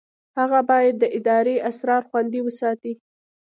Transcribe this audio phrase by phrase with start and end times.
[0.37, 2.93] هغه باید د ادارې اسرار خوندي وساتي.